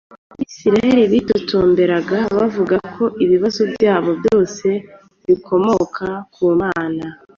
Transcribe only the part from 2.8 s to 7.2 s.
ko ibibazo byabo byose bikomoka ku mana